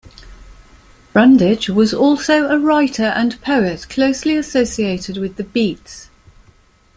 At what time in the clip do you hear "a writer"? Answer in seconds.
2.47-3.03